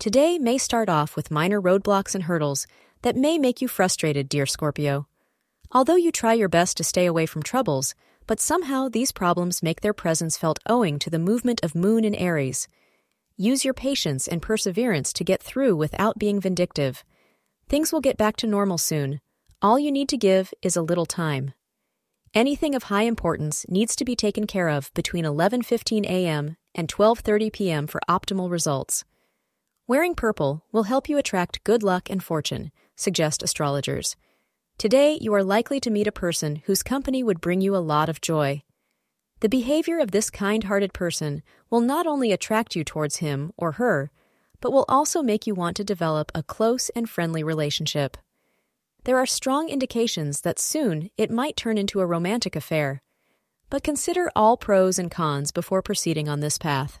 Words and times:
Today 0.00 0.38
may 0.38 0.56
start 0.56 0.88
off 0.88 1.14
with 1.14 1.30
minor 1.30 1.60
roadblocks 1.60 2.14
and 2.14 2.24
hurdles 2.24 2.66
that 3.02 3.16
may 3.16 3.36
make 3.36 3.60
you 3.60 3.68
frustrated, 3.68 4.30
dear 4.30 4.46
Scorpio. 4.46 5.06
Although 5.72 5.96
you 5.96 6.10
try 6.10 6.32
your 6.32 6.48
best 6.48 6.78
to 6.78 6.84
stay 6.84 7.04
away 7.04 7.26
from 7.26 7.42
troubles, 7.42 7.94
but 8.26 8.40
somehow 8.40 8.88
these 8.88 9.12
problems 9.12 9.62
make 9.62 9.82
their 9.82 9.92
presence 9.92 10.38
felt 10.38 10.58
owing 10.66 10.98
to 11.00 11.10
the 11.10 11.18
movement 11.18 11.62
of 11.62 11.74
Moon 11.74 12.02
in 12.02 12.14
Aries. 12.14 12.66
Use 13.36 13.62
your 13.62 13.74
patience 13.74 14.26
and 14.26 14.40
perseverance 14.40 15.12
to 15.12 15.22
get 15.22 15.42
through 15.42 15.76
without 15.76 16.18
being 16.18 16.40
vindictive. 16.40 17.04
Things 17.68 17.92
will 17.92 18.00
get 18.00 18.16
back 18.16 18.36
to 18.36 18.46
normal 18.46 18.78
soon. 18.78 19.20
All 19.60 19.78
you 19.78 19.92
need 19.92 20.08
to 20.08 20.16
give 20.16 20.54
is 20.62 20.76
a 20.76 20.82
little 20.82 21.04
time. 21.04 21.52
Anything 22.32 22.74
of 22.74 22.84
high 22.84 23.02
importance 23.02 23.66
needs 23.68 23.94
to 23.96 24.06
be 24.06 24.16
taken 24.16 24.46
care 24.46 24.70
of 24.70 24.90
between 24.94 25.26
11:15 25.26 26.06
a.m. 26.06 26.56
and 26.74 26.88
12:30 26.88 27.52
p.m. 27.52 27.86
for 27.86 28.00
optimal 28.08 28.50
results. 28.50 29.04
Wearing 29.90 30.14
purple 30.14 30.62
will 30.70 30.84
help 30.84 31.08
you 31.08 31.18
attract 31.18 31.64
good 31.64 31.82
luck 31.82 32.08
and 32.08 32.22
fortune, 32.22 32.70
suggest 32.94 33.42
astrologers. 33.42 34.14
Today, 34.78 35.18
you 35.20 35.34
are 35.34 35.42
likely 35.42 35.80
to 35.80 35.90
meet 35.90 36.06
a 36.06 36.12
person 36.12 36.62
whose 36.66 36.84
company 36.84 37.24
would 37.24 37.40
bring 37.40 37.60
you 37.60 37.74
a 37.74 37.82
lot 37.82 38.08
of 38.08 38.20
joy. 38.20 38.62
The 39.40 39.48
behavior 39.48 39.98
of 39.98 40.12
this 40.12 40.30
kind 40.30 40.62
hearted 40.62 40.92
person 40.92 41.42
will 41.70 41.80
not 41.80 42.06
only 42.06 42.30
attract 42.30 42.76
you 42.76 42.84
towards 42.84 43.16
him 43.16 43.52
or 43.56 43.72
her, 43.72 44.12
but 44.60 44.70
will 44.70 44.84
also 44.88 45.22
make 45.24 45.44
you 45.44 45.56
want 45.56 45.76
to 45.78 45.82
develop 45.82 46.30
a 46.36 46.44
close 46.44 46.90
and 46.90 47.10
friendly 47.10 47.42
relationship. 47.42 48.16
There 49.02 49.18
are 49.18 49.26
strong 49.26 49.68
indications 49.68 50.42
that 50.42 50.60
soon 50.60 51.10
it 51.16 51.32
might 51.32 51.56
turn 51.56 51.76
into 51.76 51.98
a 51.98 52.06
romantic 52.06 52.54
affair. 52.54 53.02
But 53.70 53.82
consider 53.82 54.30
all 54.36 54.56
pros 54.56 55.00
and 55.00 55.10
cons 55.10 55.50
before 55.50 55.82
proceeding 55.82 56.28
on 56.28 56.38
this 56.38 56.58
path. 56.58 57.00